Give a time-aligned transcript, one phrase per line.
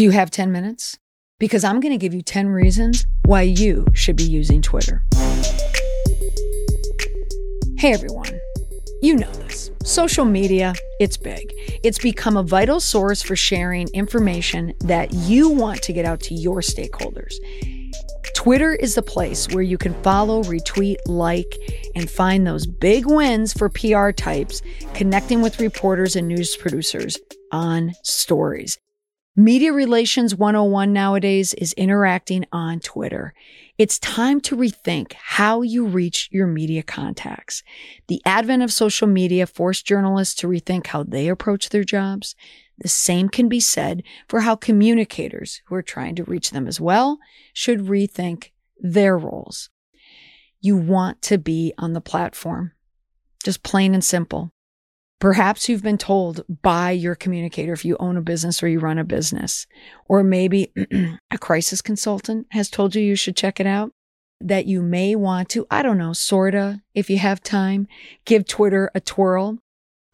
[0.00, 0.98] Do you have 10 minutes?
[1.38, 5.04] Because I'm going to give you 10 reasons why you should be using Twitter.
[7.76, 8.40] Hey everyone.
[9.02, 9.70] You know this.
[9.84, 11.52] Social media, it's big.
[11.84, 16.34] It's become a vital source for sharing information that you want to get out to
[16.34, 17.34] your stakeholders.
[18.34, 21.58] Twitter is the place where you can follow, retweet, like,
[21.94, 24.62] and find those big wins for PR types
[24.94, 27.18] connecting with reporters and news producers
[27.52, 28.78] on stories.
[29.36, 33.32] Media Relations 101 nowadays is interacting on Twitter.
[33.78, 37.62] It's time to rethink how you reach your media contacts.
[38.08, 42.34] The advent of social media forced journalists to rethink how they approach their jobs.
[42.78, 46.80] The same can be said for how communicators who are trying to reach them as
[46.80, 47.20] well
[47.52, 49.70] should rethink their roles.
[50.60, 52.72] You want to be on the platform.
[53.44, 54.52] Just plain and simple.
[55.20, 58.98] Perhaps you've been told by your communicator if you own a business or you run
[58.98, 59.66] a business,
[60.08, 60.72] or maybe
[61.30, 63.92] a crisis consultant has told you you should check it out,
[64.40, 67.86] that you may want to, I don't know, sorta, if you have time,
[68.24, 69.58] give Twitter a twirl.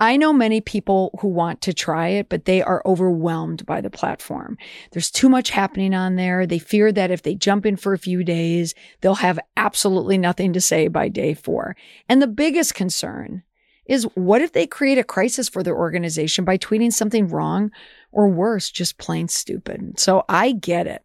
[0.00, 3.90] I know many people who want to try it, but they are overwhelmed by the
[3.90, 4.58] platform.
[4.90, 6.48] There's too much happening on there.
[6.48, 10.52] They fear that if they jump in for a few days, they'll have absolutely nothing
[10.52, 11.76] to say by day four.
[12.08, 13.44] And the biggest concern
[13.88, 17.70] is what if they create a crisis for their organization by tweeting something wrong
[18.12, 19.98] or worse, just plain stupid?
[19.98, 21.02] So I get it.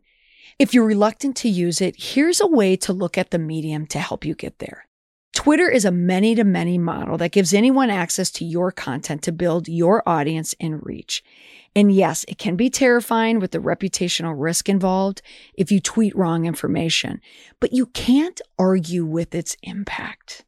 [0.59, 3.99] If you're reluctant to use it, here's a way to look at the medium to
[3.99, 4.87] help you get there.
[5.33, 9.31] Twitter is a many to many model that gives anyone access to your content to
[9.31, 11.23] build your audience and reach.
[11.75, 15.21] And yes, it can be terrifying with the reputational risk involved
[15.53, 17.21] if you tweet wrong information,
[17.59, 20.43] but you can't argue with its impact.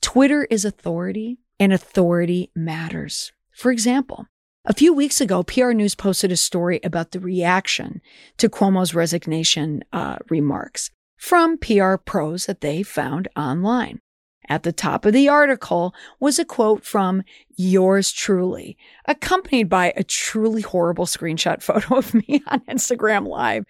[0.00, 3.32] Twitter is authority and authority matters.
[3.52, 4.26] For example,
[4.64, 8.00] a few weeks ago, PR News posted a story about the reaction
[8.38, 14.00] to Cuomo's resignation uh, remarks from PR pros that they found online.
[14.48, 17.22] At the top of the article was a quote from
[17.56, 18.76] yours truly,
[19.06, 23.64] accompanied by a truly horrible screenshot photo of me on Instagram Live.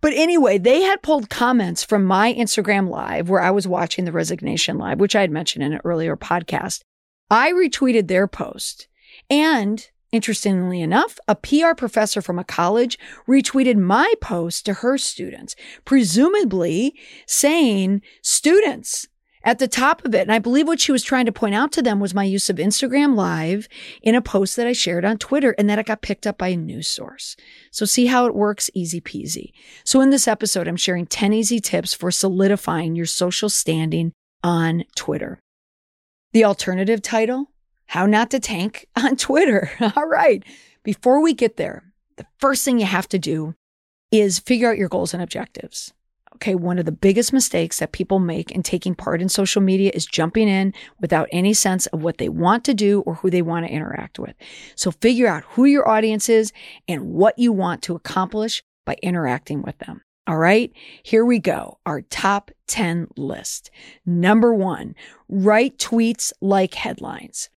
[0.00, 4.12] But anyway, they had pulled comments from my Instagram Live where I was watching the
[4.12, 6.82] resignation live, which I had mentioned in an earlier podcast.
[7.30, 8.88] I retweeted their post.
[9.30, 12.98] And interestingly enough, a PR professor from a college
[13.28, 16.94] retweeted my post to her students, presumably
[17.26, 19.08] saying, students,
[19.44, 20.22] at the top of it.
[20.22, 22.48] And I believe what she was trying to point out to them was my use
[22.48, 23.68] of Instagram Live
[24.02, 26.48] in a post that I shared on Twitter and that it got picked up by
[26.48, 27.36] a news source.
[27.70, 28.70] So see how it works?
[28.74, 29.52] Easy peasy.
[29.84, 34.12] So in this episode, I'm sharing 10 easy tips for solidifying your social standing
[34.42, 35.40] on Twitter.
[36.34, 37.48] The alternative title,
[37.86, 39.70] How Not to Tank on Twitter.
[39.94, 40.42] All right.
[40.82, 41.84] Before we get there,
[42.16, 43.54] the first thing you have to do
[44.10, 45.92] is figure out your goals and objectives.
[46.34, 49.92] Okay, one of the biggest mistakes that people make in taking part in social media
[49.94, 53.40] is jumping in without any sense of what they want to do or who they
[53.40, 54.34] want to interact with.
[54.74, 56.52] So figure out who your audience is
[56.88, 60.02] and what you want to accomplish by interacting with them.
[60.26, 61.78] All right, here we go.
[61.84, 63.70] Our top 10 list.
[64.06, 64.94] Number one,
[65.28, 67.50] write tweets like headlines.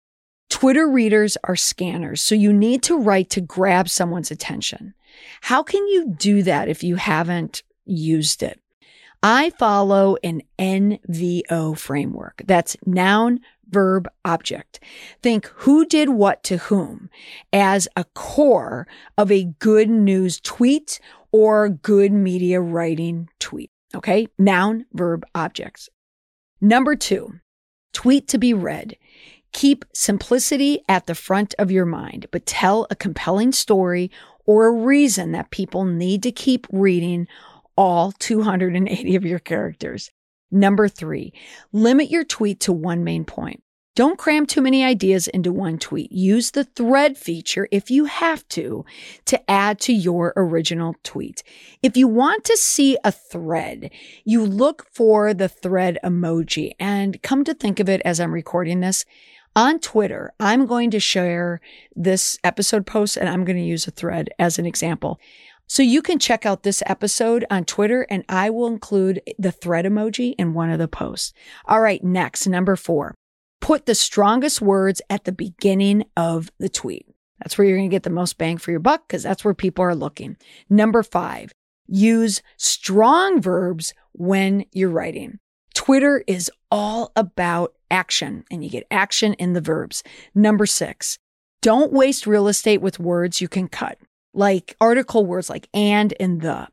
[0.48, 4.94] Twitter readers are scanners, so you need to write to grab someone's attention.
[5.42, 8.60] How can you do that if you haven't used it?
[9.22, 12.42] I follow an NVO framework.
[12.46, 14.80] That's noun, verb, object.
[15.22, 17.10] Think who did what to whom
[17.52, 18.86] as a core
[19.18, 21.00] of a good news tweet
[21.36, 23.70] or good media writing tweet.
[23.94, 24.26] Okay.
[24.38, 25.90] Noun, verb, objects.
[26.62, 27.40] Number two,
[27.92, 28.96] tweet to be read.
[29.52, 34.10] Keep simplicity at the front of your mind, but tell a compelling story
[34.46, 37.28] or a reason that people need to keep reading
[37.76, 40.10] all 280 of your characters.
[40.50, 41.34] Number three,
[41.70, 43.62] limit your tweet to one main point.
[43.96, 46.12] Don't cram too many ideas into one tweet.
[46.12, 48.84] Use the thread feature if you have to
[49.24, 51.42] to add to your original tweet.
[51.82, 53.90] If you want to see a thread,
[54.22, 56.72] you look for the thread emoji.
[56.78, 59.06] And come to think of it as I'm recording this,
[59.56, 61.62] on Twitter, I'm going to share
[61.94, 65.18] this episode post and I'm going to use a thread as an example.
[65.66, 69.86] So you can check out this episode on Twitter and I will include the thread
[69.86, 71.32] emoji in one of the posts.
[71.64, 72.04] All right.
[72.04, 73.14] Next, number four,
[73.66, 77.04] put the strongest words at the beginning of the tweet.
[77.40, 79.54] That's where you're going to get the most bang for your buck because that's where
[79.54, 80.36] people are looking.
[80.70, 81.52] Number five,
[81.88, 85.40] use strong verbs when you're writing.
[85.74, 90.04] Twitter is all about action and you get action in the verbs.
[90.32, 91.18] Number six,
[91.60, 93.98] don't waste real estate with words you can cut.
[94.32, 96.68] like article words like and and the.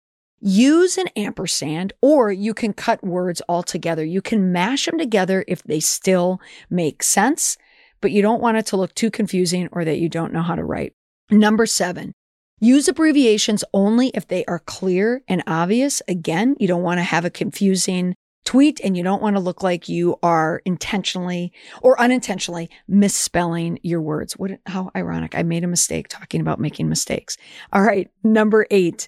[0.45, 4.03] Use an ampersand, or you can cut words all together.
[4.03, 7.57] You can mash them together if they still make sense,
[8.01, 10.55] but you don't want it to look too confusing or that you don't know how
[10.55, 10.95] to write.
[11.31, 12.11] Number seven,
[12.59, 16.01] use abbreviations only if they are clear and obvious.
[16.09, 18.13] Again, you don't want to have a confusing
[18.43, 24.01] tweet and you don't want to look like you are intentionally or unintentionally misspelling your
[24.01, 24.33] words.
[24.33, 25.35] What, how ironic.
[25.35, 27.37] I made a mistake talking about making mistakes.
[27.71, 28.11] All right.
[28.25, 29.07] Number eight,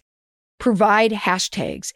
[0.60, 1.94] provide hashtags.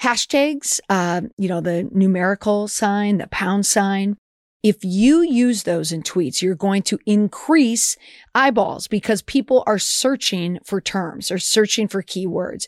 [0.00, 4.16] Hashtags, uh, you know, the numerical sign, the pound sign.
[4.62, 7.96] If you use those in tweets, you're going to increase
[8.34, 12.66] eyeballs because people are searching for terms or searching for keywords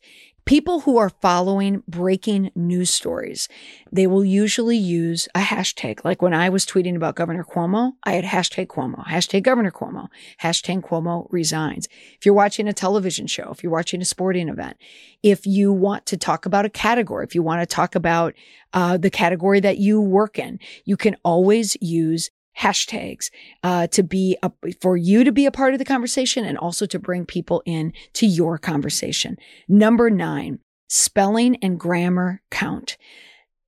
[0.48, 3.50] people who are following breaking news stories,
[3.92, 6.02] they will usually use a hashtag.
[6.06, 10.08] Like when I was tweeting about Governor Cuomo, I had hashtag Cuomo, hashtag Governor Cuomo,
[10.40, 11.86] hashtag Cuomo resigns.
[12.16, 14.78] If you're watching a television show, if you're watching a sporting event,
[15.22, 18.32] if you want to talk about a category, if you want to talk about
[18.72, 23.30] uh, the category that you work in, you can always use hashtags
[23.62, 24.50] uh, to be a,
[24.80, 27.92] for you to be a part of the conversation and also to bring people in
[28.14, 29.36] to your conversation.
[29.68, 30.58] Number nine,
[30.88, 32.96] spelling and grammar count.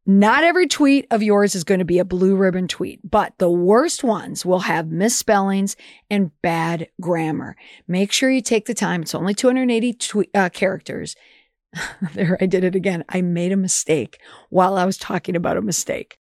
[0.07, 3.51] Not every tweet of yours is going to be a blue ribbon tweet, but the
[3.51, 5.77] worst ones will have misspellings
[6.11, 7.57] and bad grammar.
[7.87, 9.03] Make sure you take the time.
[9.03, 11.15] It's only 280 tweet, uh, characters.
[12.15, 13.05] there, I did it again.
[13.09, 16.19] I made a mistake while I was talking about a mistake.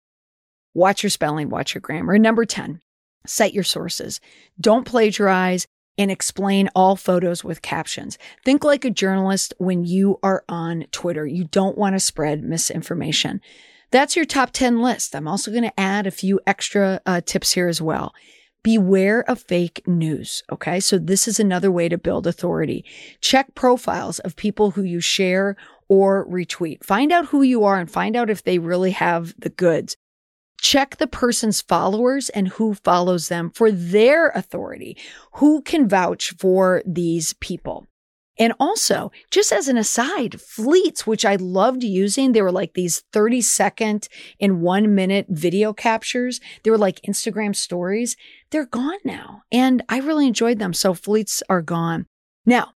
[0.78, 2.14] Watch your spelling, watch your grammar.
[2.14, 2.80] And number 10,
[3.26, 4.20] cite your sources.
[4.60, 5.66] Don't plagiarize
[5.98, 8.16] and explain all photos with captions.
[8.44, 11.26] Think like a journalist when you are on Twitter.
[11.26, 13.40] You don't want to spread misinformation.
[13.90, 15.16] That's your top 10 list.
[15.16, 18.14] I'm also going to add a few extra uh, tips here as well.
[18.62, 20.44] Beware of fake news.
[20.52, 20.78] Okay.
[20.78, 22.84] So this is another way to build authority.
[23.20, 25.56] Check profiles of people who you share
[25.88, 26.84] or retweet.
[26.84, 29.96] Find out who you are and find out if they really have the goods.
[30.60, 34.96] Check the person's followers and who follows them for their authority.
[35.34, 37.86] Who can vouch for these people?
[38.38, 43.02] And also, just as an aside, fleets, which I loved using, they were like these
[43.12, 44.08] 30 second
[44.40, 46.40] and one minute video captures.
[46.62, 48.16] They were like Instagram stories.
[48.50, 49.42] They're gone now.
[49.50, 50.72] And I really enjoyed them.
[50.72, 52.06] So fleets are gone.
[52.46, 52.72] Now,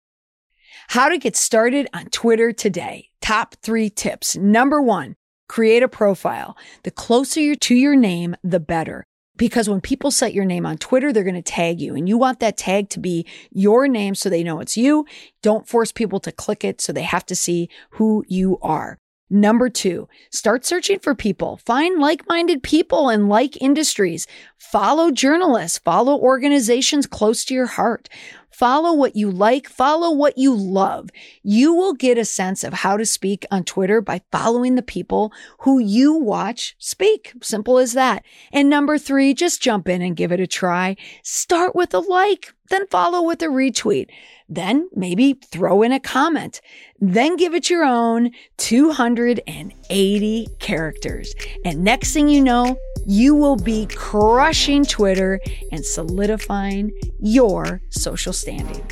[0.88, 3.11] how to get started on Twitter today.
[3.20, 4.37] Top three tips.
[4.37, 5.14] Number one,
[5.52, 6.56] create a profile.
[6.82, 9.04] The closer you're to your name, the better.
[9.37, 12.16] Because when people set your name on Twitter, they're going to tag you and you
[12.16, 15.04] want that tag to be your name so they know it's you.
[15.43, 18.99] Don't force people to click it so they have to see who you are.
[19.28, 21.58] Number two, start searching for people.
[21.58, 24.26] Find like minded people and like industries.
[24.56, 25.78] Follow journalists.
[25.78, 28.08] Follow organizations close to your heart.
[28.52, 31.10] Follow what you like, follow what you love.
[31.43, 35.32] You will get a sense of how to speak on Twitter by following the people
[35.60, 37.32] who you watch speak.
[37.43, 38.25] Simple as that.
[38.52, 40.96] And number three, just jump in and give it a try.
[41.22, 44.08] Start with a like, then follow with a retweet.
[44.49, 46.60] Then maybe throw in a comment.
[47.00, 51.34] Then give it your own 280 characters.
[51.64, 52.76] And next thing you know,
[53.06, 55.40] you will be crushing Twitter
[55.70, 58.88] and solidifying your social standing.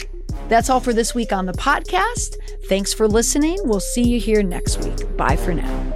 [0.49, 2.37] That's all for this week on the podcast.
[2.69, 3.59] Thanks for listening.
[3.63, 5.17] We'll see you here next week.
[5.17, 5.90] Bye for now.